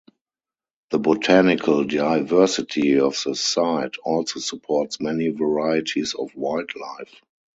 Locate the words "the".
0.89-0.97, 3.23-3.35